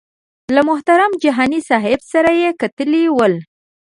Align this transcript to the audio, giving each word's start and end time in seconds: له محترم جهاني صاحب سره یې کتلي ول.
له 0.55 0.61
محترم 0.69 1.11
جهاني 1.23 1.59
صاحب 1.69 1.99
سره 2.11 2.31
یې 2.41 2.49
کتلي 2.61 3.03
ول. 3.15 3.33